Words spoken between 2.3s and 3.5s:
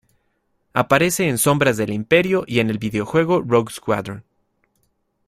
y en el videojuego